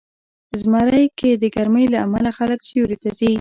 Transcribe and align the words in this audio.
زمری 0.59 1.05
کې 1.17 1.29
د 1.41 1.43
ګرمۍ 1.55 1.85
له 1.93 1.97
امله 2.05 2.31
خلک 2.37 2.59
سیوري 2.67 2.97
ته 3.03 3.09
ځي. 3.17 3.29